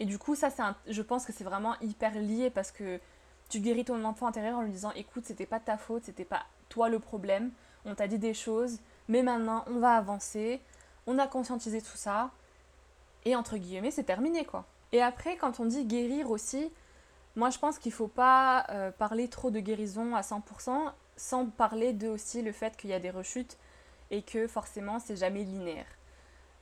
[0.00, 0.48] Et du coup, ça,
[0.88, 2.98] je pense que c'est vraiment hyper lié parce que
[3.48, 6.44] tu guéris ton enfant intérieur en lui disant écoute, c'était pas ta faute, c'était pas
[6.68, 7.52] toi le problème
[7.84, 10.60] on t'a dit des choses, mais maintenant on va avancer,
[11.06, 12.30] on a conscientisé tout ça,
[13.24, 14.64] et entre guillemets c'est terminé quoi.
[14.92, 16.70] Et après quand on dit guérir aussi,
[17.36, 21.92] moi je pense qu'il faut pas euh, parler trop de guérison à 100% sans parler
[21.92, 23.58] de aussi le fait qu'il y a des rechutes
[24.10, 25.86] et que forcément c'est jamais linéaire.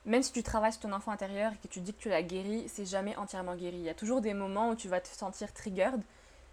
[0.07, 2.23] Même si tu travailles sur ton enfant intérieur et que tu dis que tu l'as
[2.23, 3.77] guéri, c'est jamais entièrement guéri.
[3.77, 6.01] Il y a toujours des moments où tu vas te sentir triggered,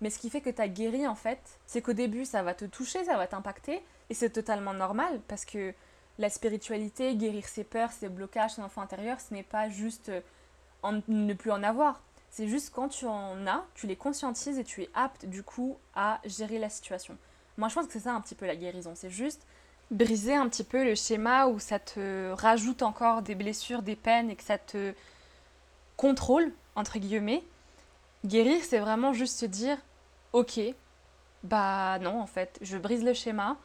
[0.02, 2.54] mais ce qui fait que tu as guéri en fait, c'est qu'au début ça va
[2.54, 5.74] te toucher, ça va t'impacter, et c'est totalement normal parce que
[6.20, 11.02] la spiritualité, guérir ses peurs, ses blocages, son enfant intérieur, ce n'est pas juste euh,
[11.08, 12.02] ne plus en avoir.
[12.30, 15.78] C'est juste quand tu en as, tu les conscientises et tu es apte du coup
[15.96, 17.18] à gérer la situation.
[17.58, 18.94] Moi je pense que c'est ça un petit peu la guérison.
[18.96, 19.46] C'est juste
[19.92, 24.30] briser un petit peu le schéma où ça te rajoute encore des blessures, des peines
[24.30, 24.94] et que ça te
[25.96, 27.44] contrôle, entre guillemets.
[28.28, 29.78] Guérir, c'est vraiment juste se dire,
[30.34, 30.60] ok,
[31.44, 33.56] bah non en fait, je brise le schéma,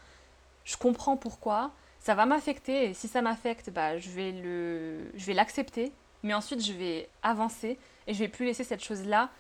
[0.65, 5.27] je comprends pourquoi, ça va m'affecter et si ça m'affecte, bah, je vais le, je
[5.27, 9.31] vais l'accepter, mais ensuite je vais avancer et je vais plus laisser cette chose-là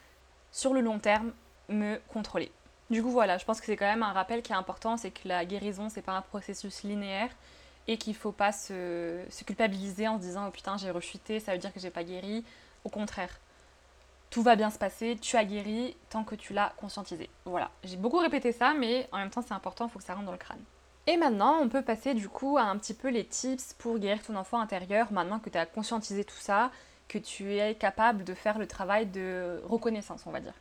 [0.50, 1.32] sur le long terme
[1.68, 2.50] me contrôler.
[2.90, 5.12] Du coup voilà, je pense que c'est quand même un rappel qui est important, c'est
[5.12, 7.30] que la guérison c'est pas un processus linéaire
[7.86, 11.52] et qu'il faut pas se, se, culpabiliser en se disant oh putain j'ai rechuté, ça
[11.52, 12.44] veut dire que j'ai pas guéri.
[12.84, 13.38] Au contraire,
[14.32, 17.28] tout va bien se passer, tu as guéri tant que tu l'as conscientisé.
[17.44, 20.14] Voilà, j'ai beaucoup répété ça, mais en même temps c'est important, il faut que ça
[20.14, 20.62] rentre dans le crâne.
[21.06, 24.22] Et maintenant, on peut passer du coup à un petit peu les tips pour guérir
[24.22, 26.70] ton enfant intérieur, maintenant que tu as conscientisé tout ça,
[27.08, 30.54] que tu es capable de faire le travail de reconnaissance, on va dire.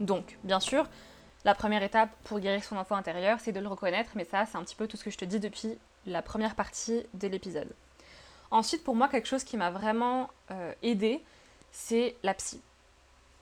[0.00, 0.88] Donc, bien sûr,
[1.44, 4.56] la première étape pour guérir son enfant intérieur, c'est de le reconnaître, mais ça, c'est
[4.56, 7.74] un petit peu tout ce que je te dis depuis la première partie de l'épisode.
[8.50, 11.22] Ensuite, pour moi, quelque chose qui m'a vraiment euh, aidé,
[11.72, 12.60] c'est la psy.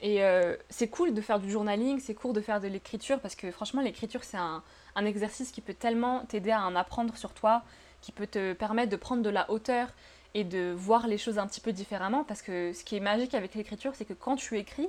[0.00, 3.34] Et euh, c'est cool de faire du journaling, c'est cool de faire de l'écriture, parce
[3.34, 4.62] que franchement, l'écriture, c'est un,
[4.96, 7.62] exercice qui peut tellement t'aider à en apprendre sur toi,
[8.00, 9.88] qui peut te permettre de prendre de la hauteur
[10.34, 13.34] et de voir les choses un petit peu différemment, parce que ce qui est magique
[13.34, 14.88] avec l'écriture, c'est que quand tu écris,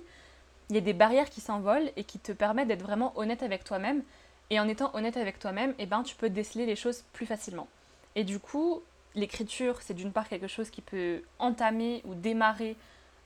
[0.69, 3.63] il y a des barrières qui s'envolent et qui te permettent d'être vraiment honnête avec
[3.63, 4.03] toi-même.
[4.49, 7.67] Et en étant honnête avec toi-même, eh ben, tu peux déceler les choses plus facilement.
[8.15, 8.81] Et du coup,
[9.15, 12.75] l'écriture, c'est d'une part quelque chose qui peut entamer ou démarrer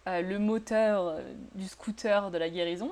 [0.07, 1.21] euh, le moteur euh,
[1.55, 2.91] du scooter de la guérison.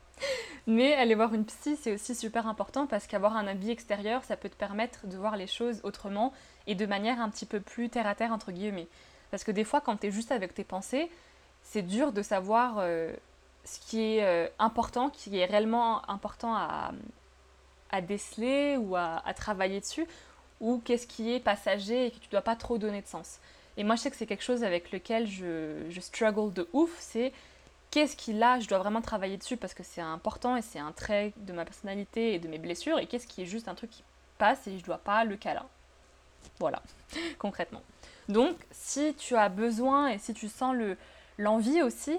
[0.66, 4.36] Mais aller voir une psy, c'est aussi super important parce qu'avoir un avis extérieur, ça
[4.36, 6.32] peut te permettre de voir les choses autrement
[6.66, 8.88] et de manière un petit peu plus terre à terre, entre guillemets.
[9.30, 11.10] Parce que des fois, quand tu es juste avec tes pensées,
[11.62, 13.12] c'est dur de savoir euh,
[13.64, 16.92] ce qui est important, qui est réellement important à,
[18.02, 20.06] déceler ou à, travailler dessus,
[20.60, 23.38] ou qu'est-ce qui est passager et que tu dois pas trop donner de sens.
[23.76, 26.90] Et moi, je sais que c'est quelque chose avec lequel je, je struggle de ouf.
[26.98, 27.32] C'est
[27.90, 30.92] qu'est-ce qui là, je dois vraiment travailler dessus parce que c'est important et c'est un
[30.92, 32.98] trait de ma personnalité et de mes blessures.
[32.98, 34.02] Et qu'est-ce qui est juste un truc qui
[34.38, 35.66] passe et je dois pas le câlin.
[36.58, 36.82] Voilà,
[37.38, 37.82] concrètement.
[38.28, 40.96] Donc, si tu as besoin et si tu sens le,
[41.38, 42.18] l'envie aussi,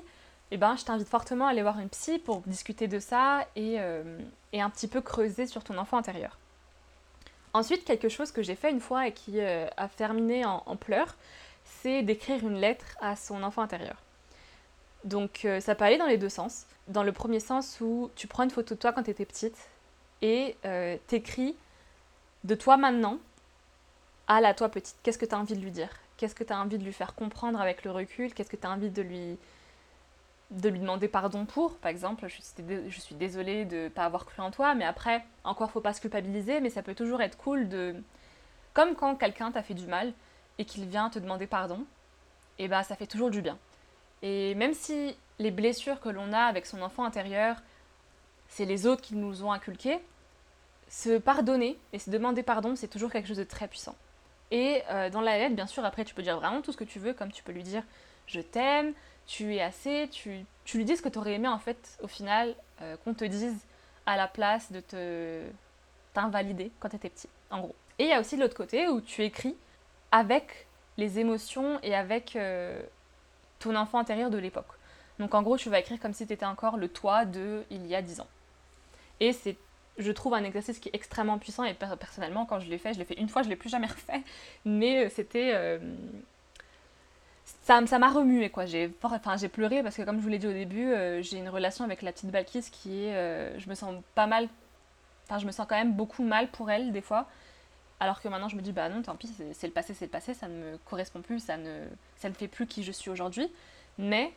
[0.52, 3.76] eh ben, je t'invite fortement à aller voir une psy pour discuter de ça et,
[3.80, 4.20] euh,
[4.54, 6.38] et un petit peu creuser sur ton enfant intérieur.
[7.58, 11.16] Ensuite, quelque chose que j'ai fait une fois et qui euh, a terminé en, pleurs,
[11.64, 13.96] c'est d'écrire une lettre à son enfant intérieur.
[15.06, 16.68] Donc euh, ça peut aller dans les deux sens.
[16.88, 19.58] Dans le premier sens où tu prends une photo de toi quand tu étais petite
[20.22, 20.56] et
[21.08, 21.56] t'écris
[22.44, 23.18] de toi maintenant
[24.28, 24.96] à la toi petite.
[25.02, 25.90] Qu'est-ce que tu as envie de lui dire?
[26.18, 28.36] Qu'est-ce que tu as envie de lui faire comprendre avec le recul?
[28.36, 29.38] Qu'est-ce que tu as envie de lui,
[30.52, 34.42] de lui demander pardon pour Par exemple, je suis, désolée de ne pas avoir cru
[34.42, 37.68] en toi, mais après, encore faut pas se culpabiliser, mais ça peut toujours être cool
[37.68, 37.96] de...
[38.74, 40.14] Comme quand quelqu'un t'a fait du mal
[40.58, 41.86] et qu'il vient te demander pardon,
[42.60, 43.58] et eh ben ça fait toujours du bien.
[44.22, 47.58] Et même si les blessures que l'on a avec son enfant intérieur,
[48.48, 50.00] c'est les autres qui nous ont inculquées,
[50.90, 53.96] se pardonner et se demander pardon, c'est toujours quelque chose de très puissant.
[54.50, 56.86] Et euh, dans la lettre, bien sûr, après, tu peux dire vraiment tout ce que
[56.86, 57.84] tu veux, comme tu peux lui dire
[58.28, 58.94] je t'aime,
[59.28, 62.56] tu es assez, tu, lui dis ce que tu aurais aimé, en fait, au final,
[62.82, 63.58] euh, qu'on te dise
[64.06, 65.44] à la place de te
[66.14, 67.76] t'invalider quand tu étais petit, en gros.
[68.00, 69.56] Et il y a aussi l'autre côté où tu écris
[70.12, 72.82] avec les émotions et avec euh,
[73.60, 74.66] ton enfant intérieur de l'époque.
[75.20, 77.86] Donc en gros, tu vas écrire comme si tu étais encore le toi de il
[77.86, 78.28] y a 10 ans.
[79.20, 79.58] Et c'est
[79.98, 83.00] je trouve un exercice qui est extrêmement puissant et personnellement quand je l'ai fait, je
[83.00, 84.22] l'ai fait une fois, je l'ai plus jamais refait,
[84.64, 85.80] mais euh, c'était
[87.68, 88.66] ça m'a remué quoi.
[88.66, 91.38] J'ai enfin j'ai pleuré parce que comme je vous l'ai dit au début, euh, j'ai
[91.38, 94.48] une relation avec la petite Balkis qui est je me sens pas mal
[95.26, 97.28] enfin je me sens quand même beaucoup mal pour elle des fois.
[98.00, 100.12] Alors que maintenant je me dis bah non, tant pis, c'est le passé, c'est le
[100.12, 101.86] passé, ça ne me correspond plus, ça ne
[102.18, 103.52] ça ne fait plus qui je suis aujourd'hui,
[103.98, 104.34] mais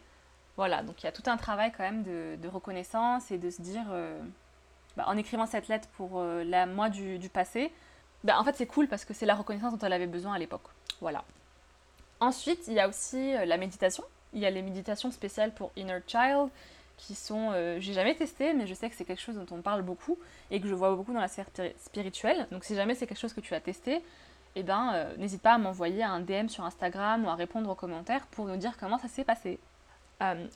[0.56, 3.60] voilà, donc il y a tout un travail quand même de, reconnaissance et de se
[3.60, 3.84] dire
[4.96, 7.72] bah, en écrivant cette lettre pour euh, la moi du, passé,
[8.24, 10.38] bah, en fait c'est cool parce que c'est la reconnaissance dont elle avait besoin à
[10.38, 10.68] l'époque.
[11.00, 11.24] Voilà.
[12.20, 14.04] Ensuite, il y a aussi euh, la méditation.
[14.32, 16.48] Il y a les méditations spéciales pour Inner Child
[16.96, 19.62] qui sont, euh, j'ai jamais testé, mais je sais que c'est quelque chose dont on
[19.62, 20.18] parle beaucoup
[20.50, 22.46] et que je vois beaucoup dans la sphère spirituelle.
[22.52, 24.02] Donc si jamais c'est quelque chose que tu as testé,
[24.54, 28.26] eh ben, n'hésite pas à m'envoyer un DM sur Instagram ou à répondre aux commentaires
[28.26, 29.58] pour nous dire comment ça s'est passé.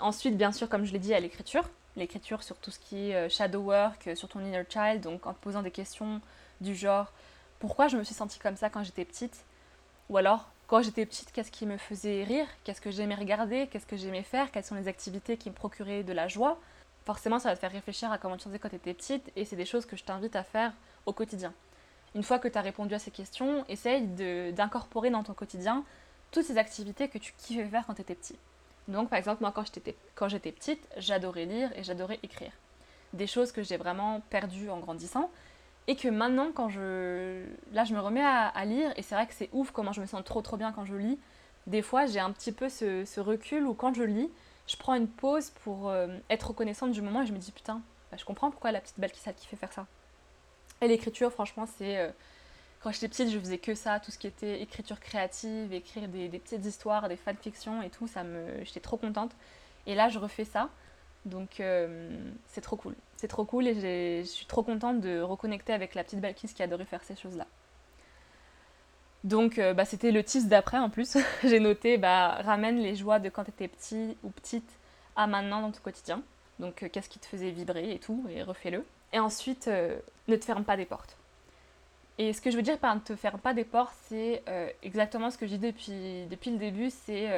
[0.01, 1.65] ensuite, bien sûr, comme je l'ai dit, à l'écriture
[1.97, 5.27] l'écriture sur tout ce qui est euh, shadow work, euh, sur ton inner child, donc
[5.27, 6.21] en te posant des questions
[6.61, 7.13] du genre
[7.61, 9.45] pourquoi je me suis sentie comme ça quand j'étais petite?
[10.11, 12.47] Ou alors quand j'étais petite, qu'est-ce qui me faisait rire?
[12.65, 13.67] Qu'est-ce que j'aimais regarder?
[13.69, 14.51] Qu'est-ce que j'aimais faire?
[14.51, 16.59] Quelles sont les activités qui me procuraient de la joie?
[17.05, 19.45] Forcément, ça va te faire réfléchir à comment tu faisais quand tu étais petite et
[19.45, 20.73] c'est des choses que je t'invite à faire
[21.05, 21.53] au quotidien.
[22.15, 24.07] Une fois que tu as répondu à ces questions, essaye
[24.53, 25.85] d'incorporer dans ton quotidien
[26.31, 28.37] toutes ces activités que tu kiffais faire quand tu étais petit.
[28.89, 32.53] Donc, par exemple, moi, quand j'étais petite, j'adorais lire et j'adorais écrire.
[33.13, 35.31] Des choses que j'ai vraiment perdues en grandissant.
[35.87, 37.45] Et que maintenant, quand je.
[37.73, 40.07] Là, je me remets à, lire, et c'est vrai que c'est ouf comment je me
[40.07, 41.19] sens trop trop bien quand je lis.
[41.67, 44.31] Des fois, j'ai un petit peu ce, recul où quand je lis,
[44.67, 47.83] je prends une pause pour euh, être reconnaissante du moment et je me dis putain,
[48.11, 49.87] bah, je comprends pourquoi la petite belle qui fait faire ça.
[50.81, 51.99] Et l'écriture, franchement, c'est.
[51.99, 52.11] Euh,
[52.85, 56.29] quand j'étais petite, je faisais que ça, tout ce qui était écriture créative, écrire des,
[56.29, 59.33] petites histoires, des fanfictions et tout, ça me, j'étais trop contente.
[59.87, 60.69] Et là, je refais ça,
[61.25, 62.11] donc euh,
[62.49, 62.95] c'est trop cool.
[63.17, 66.63] C'est trop cool et je suis trop contente de reconnecter avec la petite Balkis qui
[66.63, 67.47] adorait faire ces choses-là.
[69.23, 71.17] Donc, euh, bah, c'était le tease d'après en plus.
[71.45, 74.71] J'ai noté, bah, ramène les joies de quand tu étais petit ou petite
[75.17, 76.23] à maintenant dans ton quotidien.
[76.59, 78.85] Donc, euh, qu'est-ce qui te faisait vibrer et tout, et refais-le.
[79.15, 81.17] Et ensuite, ne te ferme pas des portes.
[82.19, 84.43] Et ce que je veux dire par ne te ferme pas des portes, c'est
[84.83, 87.31] exactement ce que j'ai dit depuis, depuis le début, c'est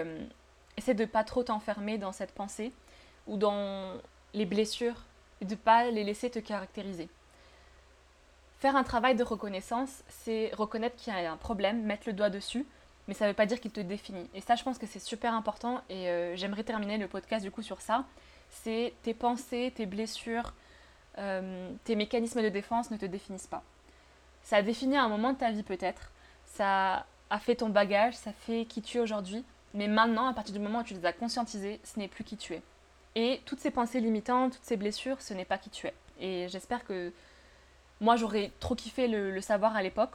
[0.79, 2.73] essaie de pas trop t'enfermer dans cette pensée
[3.27, 3.93] ou dans
[4.35, 5.05] les blessures
[5.41, 7.09] et de pas les laisser te caractériser.
[8.59, 12.31] Faire un travail de reconnaissance, c'est reconnaître qu'il y a un problème, mettre le doigt
[12.31, 12.65] dessus,
[13.07, 14.29] mais ça ne veut pas dire qu'il te définit.
[14.35, 17.51] Et ça, je pense que c'est super important et euh, j'aimerais terminer le podcast du
[17.51, 18.05] coup sur ça.
[18.51, 20.55] C'est tes pensées, tes blessures,
[21.85, 23.63] tes mécanismes de défense ne te définissent pas.
[24.43, 26.13] Ça a défini un moment de ta vie peut-être,
[26.45, 30.55] ça a fait ton bagage, ça fait qui tu es aujourd'hui, mais maintenant, à partir
[30.55, 32.63] du moment où tu les as conscientisés, ce n'est plus qui tu es.
[33.17, 35.95] Et toutes ces pensées limitantes, toutes ces blessures, ce n'est pas qui tu es.
[36.21, 37.13] Et j'espère que
[38.03, 40.13] moi, j'aurais trop kiffé le, savoir à l'époque.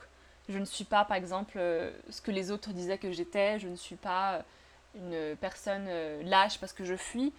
[0.49, 3.57] Je ne suis pas, par exemple, euh, ce que les autres disaient que j'étais.
[3.57, 7.33] Je ne suis pas euh, une personne euh, lâche parce que je fuis.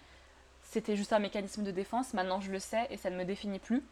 [0.65, 2.13] C'était juste un mécanisme de défense.
[2.13, 3.85] Maintenant, je le sais et ça ne me définit plus.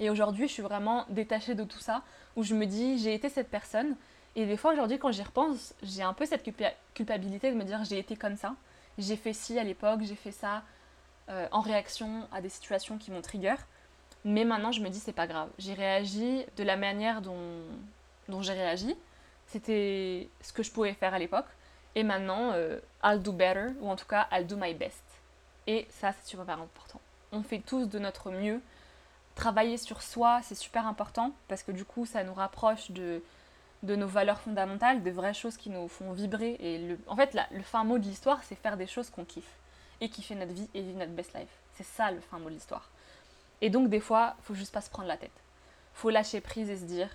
[0.00, 2.02] Et aujourd'hui, je suis vraiment détachée de tout ça,
[2.34, 3.94] où je me dis, j'ai été cette personne.
[4.34, 6.42] Et des fois, aujourd'hui, quand j'y repense, j'ai un peu cette
[6.94, 8.56] culpabilité de me dire, j'ai été comme ça.
[8.98, 10.64] J'ai fait ci à l'époque, j'ai fait ça
[11.28, 13.56] euh, en réaction à des situations qui m'ont trigger.
[14.24, 15.48] Mais maintenant, je me dis, c'est pas grave.
[15.58, 17.62] J'ai réagi de la manière dont,
[18.42, 18.94] j'ai réagi.
[19.46, 21.46] C'était ce que je pouvais faire à l'époque.
[21.96, 25.02] Et maintenant, euh, I'll do better, ou en tout cas, I'll do my best.
[25.66, 27.00] Et ça, c'est super important.
[27.32, 28.60] On fait tous de notre mieux.
[29.34, 33.22] Travailler sur soi, c'est super important parce que du coup, ça nous rapproche de,
[33.82, 36.56] nos valeurs fondamentales, des vraies choses qui nous font vibrer.
[36.60, 39.58] Et en fait, le fin mot de l'histoire, c'est faire des choses qu'on kiffe
[40.00, 41.48] et kiffer notre vie et vivre notre best life.
[41.74, 42.88] C'est ça le fin mot de l'histoire.
[43.60, 45.30] Et donc, des fois, faut juste pas se prendre la tête.
[45.94, 47.08] Faut lâcher prise et se dire,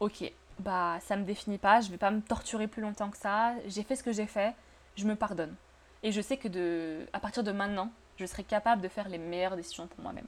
[0.00, 3.54] ok, bah ça me définit pas, je vais pas me torturer plus longtemps que ça.
[3.66, 4.54] J'ai fait ce que j'ai fait,
[4.96, 5.54] je me pardonne.
[6.02, 9.18] Et je sais que de, à partir de maintenant, je serai capable de faire les
[9.18, 10.26] meilleures décisions pour moi-même.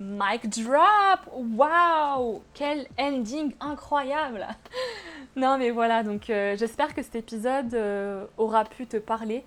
[0.00, 4.46] Mic drop Waouh Quel ending incroyable
[5.36, 9.44] Non mais voilà, donc euh, j'espère que cet épisode euh, aura pu te parler,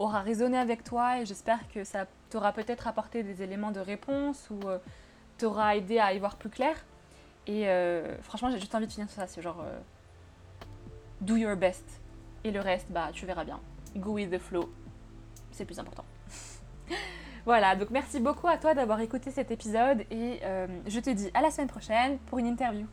[0.00, 4.48] aura résonné avec toi et j'espère que ça t'aura peut-être apporté des éléments de réponse
[4.50, 4.78] ou euh,
[5.38, 6.74] t'aura aidé à y voir plus clair.
[7.46, 7.66] Et
[8.22, 9.64] franchement, j'ai juste envie de finir sur ça, c'est genre
[11.20, 12.00] do your best
[12.44, 13.60] et le reste, bah tu verras bien.
[13.96, 14.72] Go with the flow,
[15.50, 16.04] c'est plus important.
[17.46, 21.30] Voilà, donc merci beaucoup à toi d'avoir écouté cet épisode et euh, je te dis
[21.32, 22.86] à la semaine prochaine pour une interview.